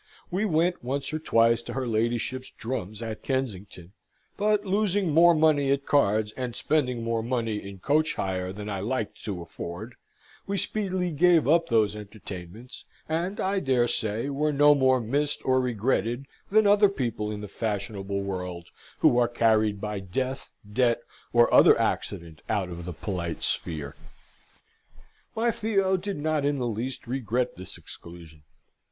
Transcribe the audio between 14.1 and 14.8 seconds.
were no